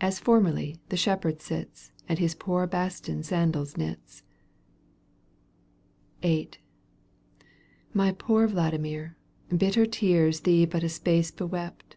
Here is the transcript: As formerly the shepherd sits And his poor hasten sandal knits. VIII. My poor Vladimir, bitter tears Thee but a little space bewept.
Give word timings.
As 0.00 0.20
formerly 0.20 0.78
the 0.88 0.96
shepherd 0.96 1.42
sits 1.42 1.90
And 2.08 2.20
his 2.20 2.36
poor 2.36 2.64
hasten 2.64 3.24
sandal 3.24 3.66
knits. 3.76 4.22
VIII. 6.22 6.50
My 7.92 8.12
poor 8.12 8.46
Vladimir, 8.46 9.16
bitter 9.48 9.84
tears 9.84 10.42
Thee 10.42 10.64
but 10.64 10.82
a 10.84 10.86
little 10.86 10.90
space 10.90 11.32
bewept. 11.32 11.96